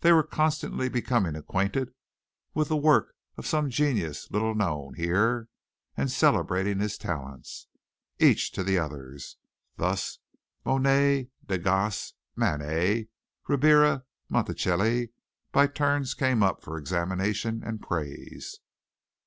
They 0.00 0.10
were 0.10 0.22
constantly 0.22 0.88
becoming 0.88 1.36
acquainted 1.36 1.92
with 2.54 2.68
the 2.68 2.78
work 2.78 3.14
of 3.36 3.46
some 3.46 3.68
genius 3.68 4.26
little 4.30 4.54
known 4.54 4.94
here, 4.94 5.48
and 5.98 6.10
celebrating 6.10 6.80
his 6.80 6.96
talents, 6.96 7.68
each 8.18 8.52
to 8.52 8.64
the 8.64 8.78
others. 8.78 9.36
Thus 9.76 10.18
Monet, 10.64 11.28
Degas, 11.46 12.14
Manet, 12.34 13.08
Ribera, 13.48 14.06
Monticelli, 14.30 15.10
by 15.52 15.66
turns 15.66 16.14
came 16.14 16.42
up 16.42 16.62
for 16.62 16.78
examination 16.78 17.62
and 17.62 17.82
praise. 17.82 18.58